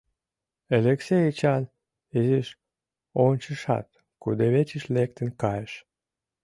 Элексей 0.75 1.23
Эчан 1.29 1.63
изиш 2.17 2.47
ончышат, 3.25 3.87
кудывечыш 4.21 4.83
лектын 4.95 5.29
кайыш. 5.41 5.73